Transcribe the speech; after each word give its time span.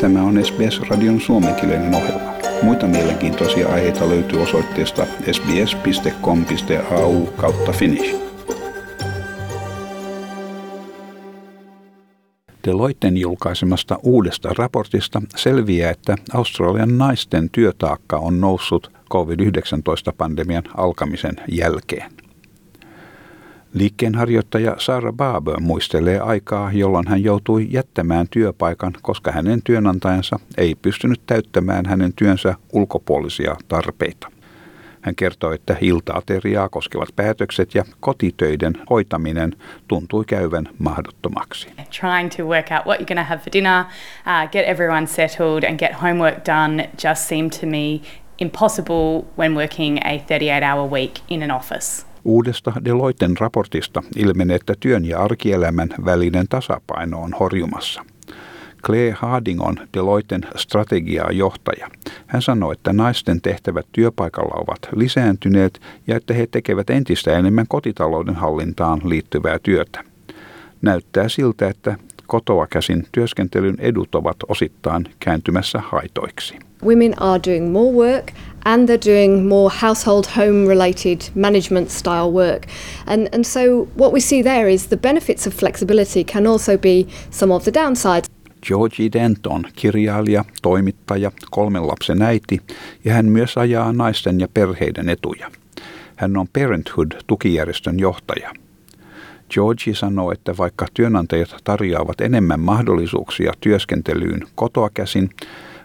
Tämä 0.00 0.22
on 0.22 0.44
SBS-radion 0.44 1.20
suomenkielinen 1.20 1.94
ohjelma. 1.94 2.32
Muita 2.62 2.86
mielenkiintoisia 2.86 3.68
aiheita 3.68 4.08
löytyy 4.08 4.42
osoitteesta 4.42 5.06
sbs.com.au 5.32 7.26
kautta 7.26 7.72
finnish. 7.72 8.16
Deloitten 12.66 13.16
julkaisemasta 13.16 13.98
uudesta 14.02 14.48
raportista 14.58 15.22
selviää, 15.36 15.90
että 15.90 16.16
Australian 16.34 16.98
naisten 16.98 17.50
työtaakka 17.50 18.16
on 18.16 18.40
noussut 18.40 18.92
COVID-19-pandemian 19.10 20.64
alkamisen 20.76 21.36
jälkeen. 21.48 22.19
Liikkeenharjoittaja 23.74 24.74
Sara 24.78 25.12
Barber 25.12 25.60
muistelee 25.60 26.20
aikaa, 26.20 26.72
jolloin 26.72 27.08
hän 27.08 27.22
joutui 27.22 27.66
jättämään 27.70 28.26
työpaikan, 28.30 28.92
koska 29.02 29.32
hänen 29.32 29.60
työnantajansa 29.64 30.38
ei 30.56 30.74
pystynyt 30.74 31.20
täyttämään 31.26 31.86
hänen 31.86 32.12
työnsä 32.12 32.54
ulkopuolisia 32.72 33.56
tarpeita. 33.68 34.30
Hän 35.00 35.14
kertoi, 35.14 35.54
että 35.54 35.76
iltaateriaa 35.80 36.68
koskevat 36.68 37.08
päätökset 37.16 37.74
ja 37.74 37.84
kotitöiden 38.00 38.72
hoitaminen 38.90 39.56
tuntui 39.88 40.24
käyvän 40.24 40.68
mahdottomaksi. 40.78 41.68
Trying 42.00 42.30
to 42.36 42.44
work 42.44 42.66
out 42.70 42.86
what 42.86 43.00
you're 43.00 43.14
going 43.14 43.20
to 43.20 43.24
have 43.24 43.40
for 43.40 43.52
dinner, 43.52 43.80
uh, 43.80 44.50
get 44.50 44.68
everyone 44.68 45.06
settled 45.06 45.64
and 45.64 45.78
get 45.78 45.92
homework 46.02 46.46
done 46.46 46.88
just 47.04 47.28
seemed 47.28 47.52
to 47.60 47.66
me 47.66 48.00
impossible 48.38 49.24
when 49.38 49.54
working 49.54 49.98
a 50.04 50.18
38-hour 50.18 50.90
week 50.90 51.20
in 51.28 51.42
an 51.42 51.50
office. 51.50 52.09
Uudesta 52.24 52.72
Deloitten 52.84 53.36
raportista 53.40 54.02
ilmenee, 54.16 54.56
että 54.56 54.74
työn 54.80 55.04
ja 55.04 55.22
arkielämän 55.22 55.88
välinen 56.04 56.46
tasapaino 56.48 57.22
on 57.22 57.32
horjumassa. 57.40 58.04
Claire 58.84 59.16
Harding 59.18 59.62
on 59.62 59.76
Deloitten 59.94 60.40
strategiaa 60.56 61.32
johtaja. 61.32 61.88
Hän 62.26 62.42
sanoi, 62.42 62.72
että 62.72 62.92
naisten 62.92 63.40
tehtävät 63.40 63.86
työpaikalla 63.92 64.54
ovat 64.54 64.88
lisääntyneet 64.96 65.80
ja 66.06 66.16
että 66.16 66.34
he 66.34 66.46
tekevät 66.50 66.90
entistä 66.90 67.38
enemmän 67.38 67.66
kotitalouden 67.68 68.34
hallintaan 68.34 69.00
liittyvää 69.04 69.58
työtä. 69.62 70.04
Näyttää 70.82 71.28
siltä, 71.28 71.68
että 71.68 71.96
kotoa 72.26 72.66
käsin 72.66 73.06
työskentelyn 73.12 73.76
edut 73.78 74.14
ovat 74.14 74.36
osittain 74.48 75.08
kääntymässä 75.20 75.82
haitoiksi. 75.84 76.58
Women 76.84 77.22
are 77.22 77.40
doing 77.46 77.72
more 77.72 77.96
work 77.96 78.32
and 78.64 78.88
they're 78.88 78.98
doing 79.14 79.48
more 79.48 79.70
household 79.70 80.26
home 80.26 80.68
related 80.68 81.20
management 81.34 81.90
style 81.90 82.30
work. 82.32 82.66
And, 83.06 83.28
and 83.32 83.44
so 83.44 83.88
what 83.96 84.12
we 84.12 84.20
see 84.20 84.42
there 84.42 84.72
is 84.72 84.86
the 84.86 84.96
benefits 84.96 85.46
of 85.46 85.54
flexibility 85.54 86.24
can 86.24 86.46
also 86.46 86.78
be 86.78 87.06
some 87.30 87.54
of 87.54 87.64
the 87.64 87.72
downsides. 87.72 88.30
Georgie 88.62 89.12
Denton, 89.12 89.64
kirjailija, 89.76 90.44
toimittaja, 90.62 91.32
kolmen 91.50 91.86
lapsen 91.86 92.22
äiti 92.22 92.60
ja 93.04 93.14
hän 93.14 93.26
myös 93.26 93.58
ajaa 93.58 93.92
naisten 93.92 94.40
ja 94.40 94.48
perheiden 94.54 95.08
etuja. 95.08 95.50
Hän 96.16 96.36
on 96.36 96.46
Parenthood-tukijärjestön 96.52 98.00
johtaja. 98.00 98.52
Georgie 99.50 99.94
sanoo, 99.94 100.32
että 100.32 100.56
vaikka 100.56 100.86
työnantajat 100.94 101.56
tarjoavat 101.64 102.20
enemmän 102.20 102.60
mahdollisuuksia 102.60 103.52
työskentelyyn 103.60 104.46
kotoa 104.54 104.90
käsin, 104.94 105.30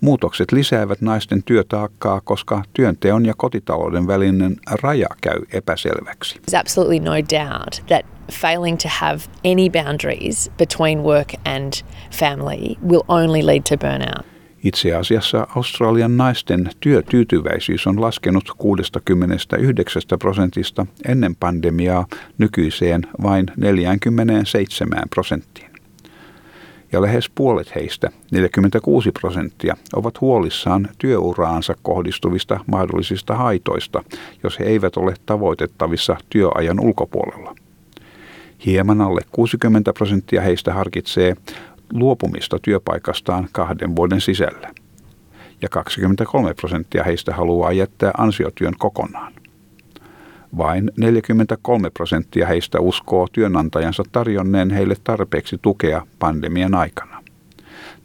Muutokset 0.00 0.52
lisäävät 0.52 1.00
naisten 1.00 1.42
työtaakkaa, 1.42 2.20
koska 2.20 2.62
työnteon 2.72 3.26
ja 3.26 3.34
kotitalouden 3.36 4.06
välinen 4.06 4.56
raja 4.82 5.08
käy 5.20 5.40
epäselväksi. 5.52 6.34
There's 6.34 6.60
absolutely 6.60 6.98
no 6.98 7.12
doubt 7.12 7.82
that 7.86 8.06
failing 8.32 8.78
to 8.78 8.88
have 8.88 9.18
any 9.44 9.70
boundaries 9.70 10.50
between 10.58 11.02
work 11.02 11.34
and 11.44 11.72
family 12.10 12.76
will 12.88 13.02
only 13.08 13.46
lead 13.46 13.62
to 13.62 13.76
burnout. 13.76 14.26
Itse 14.64 14.94
asiassa 14.94 15.46
Australian 15.56 16.16
naisten 16.16 16.70
työtyytyväisyys 16.80 17.86
on 17.86 18.00
laskenut 18.00 18.44
69 18.58 20.02
prosentista 20.18 20.86
ennen 21.08 21.36
pandemiaa 21.36 22.06
nykyiseen 22.38 23.06
vain 23.22 23.46
47 23.56 25.02
prosenttiin 25.10 25.67
ja 26.92 27.02
lähes 27.02 27.30
puolet 27.34 27.74
heistä, 27.74 28.10
46 28.30 29.12
prosenttia, 29.12 29.76
ovat 29.96 30.20
huolissaan 30.20 30.88
työuraansa 30.98 31.74
kohdistuvista 31.82 32.60
mahdollisista 32.66 33.34
haitoista, 33.34 34.04
jos 34.42 34.58
he 34.58 34.64
eivät 34.64 34.96
ole 34.96 35.14
tavoitettavissa 35.26 36.16
työajan 36.30 36.80
ulkopuolella. 36.80 37.54
Hieman 38.66 39.00
alle 39.00 39.20
60 39.32 39.92
prosenttia 39.92 40.42
heistä 40.42 40.74
harkitsee 40.74 41.36
luopumista 41.92 42.58
työpaikastaan 42.62 43.48
kahden 43.52 43.96
vuoden 43.96 44.20
sisällä, 44.20 44.70
ja 45.62 45.68
23 45.68 46.54
prosenttia 46.54 47.04
heistä 47.04 47.34
haluaa 47.34 47.72
jättää 47.72 48.10
ansiotyön 48.18 48.74
kokonaan. 48.78 49.32
Vain 50.56 50.90
43 50.96 51.90
prosenttia 51.90 52.46
heistä 52.46 52.80
uskoo 52.80 53.26
työnantajansa 53.32 54.02
tarjonneen 54.12 54.70
heille 54.70 54.96
tarpeeksi 55.04 55.58
tukea 55.62 56.06
pandemian 56.18 56.74
aikana. 56.74 57.22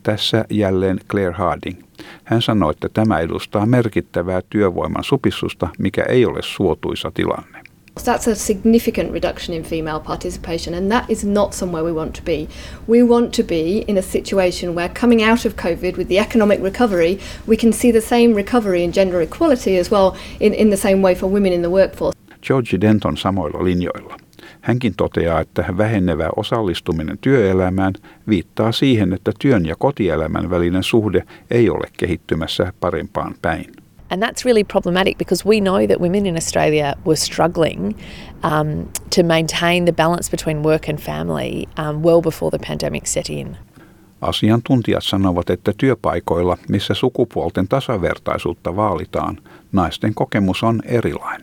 Tässä 0.04 0.46
jälleen 0.50 1.00
Claire 1.10 1.32
Harding. 1.32 1.82
Hän 2.24 2.42
sanoi, 2.42 2.72
että 2.72 2.90
tämä 2.94 3.20
edustaa 3.20 3.66
merkittävää 3.66 4.42
työvoiman 4.50 5.04
supissusta, 5.04 5.68
mikä 5.80 6.04
ei 6.04 6.26
ole 6.26 6.40
suotuisa 6.42 7.12
tilanne. 7.14 7.64
That's 7.96 8.28
a 8.28 8.36
significant 8.36 9.12
reduction 9.12 9.58
in 9.58 9.64
female 9.64 10.00
participation, 10.00 10.76
and 10.76 10.92
that 10.92 11.06
is 11.10 11.24
not 11.24 11.54
somewhere 11.54 11.84
we 11.84 11.92
want 11.92 12.14
to 12.16 12.22
be. 12.24 12.48
We 12.88 13.04
want 13.04 13.34
to 13.34 13.44
be 13.44 13.86
in 13.88 13.98
a 13.98 14.02
situation 14.02 14.76
where, 14.76 14.90
coming 15.02 15.24
out 15.24 15.46
of 15.46 15.56
COVID 15.56 15.98
with 15.98 16.08
the 16.08 16.20
economic 16.20 16.60
recovery, 16.64 17.20
we 17.48 17.56
can 17.56 17.72
see 17.72 17.92
the 17.92 18.02
same 18.02 18.34
recovery 18.36 18.84
in 18.84 18.92
gender 18.92 19.22
equality 19.22 19.78
as 19.78 19.92
well, 19.92 20.16
in, 20.40 20.54
in 20.54 20.70
the 20.70 20.78
same 20.78 21.02
way 21.04 21.16
for 21.16 21.28
women 21.28 21.54
in 21.54 21.62
the 21.62 21.70
workforce. 21.70 22.14
George 22.48 22.82
Denton 22.82 23.18
samoilla 23.18 23.64
linjoilla. 23.64 24.18
Hänkin 24.62 24.94
toteaa, 24.98 25.40
että 25.40 25.66
vähenevä 25.78 26.30
osallistuminen 26.36 27.18
työelämään 27.22 27.94
viittaa 28.28 28.72
siihen, 28.72 29.14
että 29.14 29.32
työn 29.40 29.66
ja 29.66 29.76
kotielämän 29.80 30.50
välinen 30.50 30.84
suhde 30.84 31.24
ei 31.52 31.70
ole 31.70 31.88
kehittymässä 31.98 32.74
parempaan 32.80 33.36
päin. 33.42 33.66
And 34.10 34.24
that's 34.24 34.46
really 34.46 34.64
problematic 34.64 35.18
because 35.18 35.50
we 35.50 35.60
know 35.60 35.88
that 35.88 36.00
women 36.00 36.26
in 36.26 36.36
Australia 36.36 36.94
were 37.06 37.16
struggling 37.16 37.96
um, 38.44 38.86
to 39.16 39.24
maintain 39.24 39.86
the 39.86 39.94
balance 39.94 40.32
between 40.32 40.64
work 40.64 40.90
and 40.90 41.00
family 41.00 41.66
um, 41.78 42.04
well 42.04 42.22
before 42.22 42.58
the 42.58 42.68
pandemic 42.68 43.06
set 43.06 43.30
in. 43.30 43.58
Asiantuntijat 44.22 45.04
sanovat, 45.04 45.50
että 45.50 45.74
työpaikoilla, 45.78 46.58
missä 46.70 46.94
sukupuolten 46.94 47.68
tasavertaisuutta 47.68 48.76
vaalitaan, 48.76 49.38
naisten 49.72 50.14
kokemus 50.16 50.64
on 50.64 50.82
erilainen. 50.86 51.43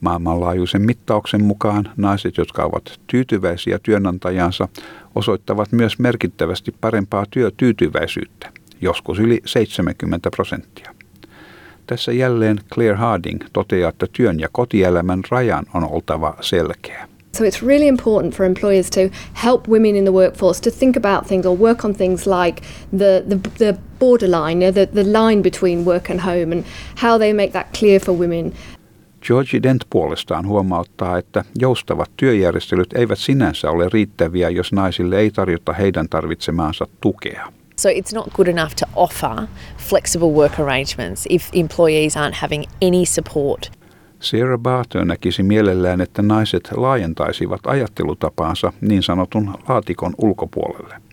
Maailmanlaajuisen 0.00 0.82
mittauksen 0.82 1.44
mukaan 1.44 1.90
naiset, 1.96 2.36
jotka 2.36 2.64
ovat 2.64 3.00
tyytyväisiä 3.06 3.78
työnantajansa, 3.82 4.68
osoittavat 5.14 5.72
myös 5.72 5.98
merkittävästi 5.98 6.74
parempaa 6.80 7.24
työtyytyväisyyttä, 7.30 8.52
joskus 8.80 9.18
yli 9.18 9.40
70 9.44 10.30
prosenttia. 10.30 10.94
Tässä 11.86 12.12
jälleen 12.12 12.60
Claire 12.74 12.96
Harding 12.96 13.40
toteaa, 13.52 13.88
että 13.88 14.06
työn 14.12 14.40
ja 14.40 14.48
kotielämän 14.52 15.20
rajan 15.30 15.66
on 15.74 15.84
oltava 15.90 16.36
selkeä. 16.40 17.08
So 17.32 17.44
it's 17.44 17.62
really 17.62 17.86
important 17.86 18.34
for 18.34 18.46
employers 18.46 18.90
to 18.90 19.10
help 19.34 19.68
women 19.68 19.96
in 19.96 20.04
the 20.04 20.12
workforce 20.12 20.60
to 20.60 20.70
think 20.70 20.96
about 20.96 21.26
things 21.26 21.46
or 21.46 21.58
work 21.58 21.84
on 21.84 21.94
things 21.94 22.26
like 22.26 22.62
the, 22.90 23.22
the, 23.28 23.36
the 23.58 23.78
borderline, 23.98 24.72
the, 24.72 24.86
the 24.86 25.04
line 25.04 25.42
between 25.42 25.84
work 25.84 26.10
and 26.10 26.20
home, 26.20 26.52
and 26.52 26.64
how 26.96 27.18
they 27.18 27.32
make 27.32 27.52
that 27.52 27.72
clear 27.78 28.00
for 28.00 28.12
women. 28.12 28.52
George 29.28 29.62
Dent 29.62 29.84
puolestaan 29.90 30.46
huomauttaa, 30.46 31.18
että 31.18 31.44
joustavat 31.58 32.10
työjärjestelyt 32.16 32.92
eivät 32.92 33.18
sinänsä 33.18 33.70
ole 33.70 33.88
riittäviä, 33.92 34.50
jos 34.50 34.72
naisille 34.72 35.18
ei 35.18 35.30
tarjota 35.30 35.72
heidän 35.72 36.08
tarvitsemaansa 36.08 36.86
tukea. 37.00 37.52
So 37.76 37.88
it's 37.88 38.14
not 38.14 38.32
good 38.32 38.46
enough 38.46 38.74
to 38.80 38.86
offer 38.96 39.46
flexible 39.78 40.28
work 40.28 40.60
arrangements 40.60 41.26
if 41.28 41.48
employees 41.52 42.16
aren't 42.16 42.36
having 42.40 42.64
any 42.82 43.04
support. 43.04 43.72
Sarah 44.20 44.58
Barter 44.58 45.04
näkisi 45.04 45.42
mielellään, 45.42 46.00
että 46.00 46.22
naiset 46.22 46.68
laajentaisivat 46.76 47.60
ajattelutapaansa 47.66 48.72
niin 48.80 49.02
sanotun 49.02 49.54
laatikon 49.68 50.14
ulkopuolelle. 50.18 51.07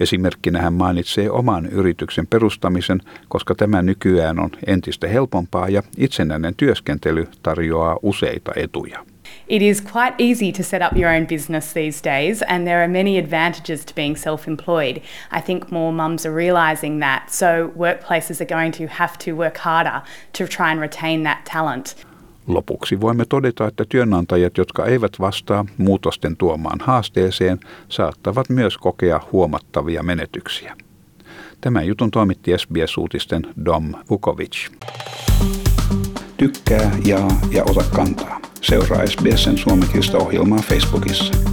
Esimerkkinä 0.00 0.62
hän 0.62 0.72
mainitsee 0.72 1.30
oman 1.30 1.66
yrityksen 1.66 2.26
perustamisen, 2.26 3.00
koska 3.28 3.54
tämä 3.54 3.82
nykyään 3.82 4.38
on 4.38 4.50
entistä 4.66 5.08
helpompaa 5.08 5.68
ja 5.68 5.82
itsenäinen 5.96 6.54
työskentely 6.54 7.28
tarjoaa 7.42 7.96
useita 8.02 8.52
etuja. 8.56 9.04
It 9.48 9.62
is 9.62 9.80
quite 9.80 10.14
easy 10.18 10.52
to 10.52 10.62
set 10.62 10.82
up 10.82 10.96
your 10.96 11.08
own 11.08 11.26
business 11.26 11.72
these 11.72 12.00
days, 12.00 12.42
and 12.42 12.66
there 12.66 12.82
are 12.82 12.88
many 12.88 13.18
advantages 13.18 13.84
to 13.84 13.94
being 13.94 14.16
self 14.16 14.46
employed. 14.46 15.00
I 15.30 15.40
think 15.40 15.70
more 15.70 15.92
mums 15.92 16.26
are 16.26 16.34
realising 16.34 17.00
that, 17.00 17.30
so 17.30 17.72
workplaces 17.76 18.40
are 18.40 18.54
going 18.54 18.72
to 18.72 18.86
have 18.86 19.16
to 19.18 19.32
work 19.32 19.56
harder 19.56 20.02
to 20.34 20.46
try 20.46 20.70
and 20.70 20.80
retain 20.80 21.22
that 21.22 21.46
talent. 21.46 21.94
Lopuksi 22.48 23.00
voimme 23.00 23.24
todeta, 23.28 23.66
että 23.66 23.84
työnantajat, 23.88 24.58
jotka 24.58 24.86
eivät 24.86 25.12
vastaa 25.20 25.64
muutosten 25.78 26.36
tuomaan 26.36 26.78
haasteeseen, 26.80 27.60
saattavat 27.88 28.48
myös 28.48 28.78
kokea 28.78 29.20
huomattavia 29.32 30.02
menetyksiä. 30.02 30.76
Tämä 31.60 31.82
jutun 31.82 32.10
toimitti 32.10 32.50
SBS-uutisten 32.58 33.46
Dom 33.64 33.94
Vukovic. 34.10 34.68
Tykkää, 36.36 36.90
jaa 37.04 37.40
ja 37.50 37.64
ota 37.64 37.84
kantaa. 37.96 38.40
Seuraa 38.60 39.06
SBSn 39.06 39.56
suomenkielistä 39.58 40.18
ohjelmaa 40.18 40.58
Facebookissa. 40.58 41.47